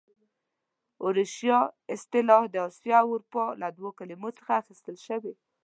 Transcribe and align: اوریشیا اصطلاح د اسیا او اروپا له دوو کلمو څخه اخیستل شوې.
اوریشیا 1.03 1.59
اصطلاح 1.95 2.43
د 2.49 2.55
اسیا 2.67 2.97
او 3.03 3.09
اروپا 3.15 3.45
له 3.61 3.67
دوو 3.77 3.89
کلمو 3.99 4.29
څخه 4.37 4.51
اخیستل 4.61 4.97
شوې. 5.07 5.33